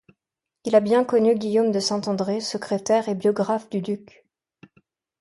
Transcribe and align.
Il 0.65 0.75
a 0.75 0.79
bien 0.79 1.03
connu 1.03 1.35
Guillaume 1.35 1.71
de 1.71 1.79
Saint-André, 1.79 2.39
secrétaire 2.39 3.07
et 3.07 3.13
biographe 3.13 3.69
du 3.69 3.83
duc. 3.83 4.25